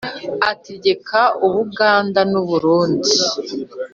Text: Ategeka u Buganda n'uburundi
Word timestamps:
Ategeka 0.51 1.19
u 1.45 1.47
Buganda 1.53 2.21
n'uburundi 2.31 3.11